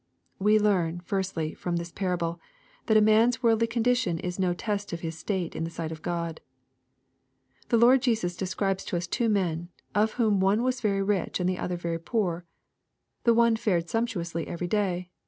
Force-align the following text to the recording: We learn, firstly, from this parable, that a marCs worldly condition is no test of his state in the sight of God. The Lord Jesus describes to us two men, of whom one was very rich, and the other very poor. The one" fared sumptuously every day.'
We 0.39 0.57
learn, 0.57 1.01
firstly, 1.01 1.53
from 1.53 1.75
this 1.75 1.91
parable, 1.91 2.39
that 2.87 2.97
a 2.97 3.01
marCs 3.03 3.43
worldly 3.43 3.67
condition 3.67 4.17
is 4.17 4.39
no 4.39 4.51
test 4.51 4.93
of 4.93 5.01
his 5.01 5.15
state 5.15 5.55
in 5.55 5.63
the 5.63 5.69
sight 5.69 5.91
of 5.91 6.01
God. 6.01 6.41
The 7.69 7.77
Lord 7.77 8.01
Jesus 8.01 8.35
describes 8.35 8.83
to 8.85 8.97
us 8.97 9.05
two 9.05 9.29
men, 9.29 9.69
of 9.93 10.13
whom 10.13 10.39
one 10.39 10.63
was 10.63 10.81
very 10.81 11.03
rich, 11.03 11.39
and 11.39 11.47
the 11.47 11.59
other 11.59 11.77
very 11.77 11.99
poor. 11.99 12.45
The 13.25 13.35
one" 13.35 13.55
fared 13.57 13.91
sumptuously 13.91 14.47
every 14.47 14.65
day.' 14.67 15.11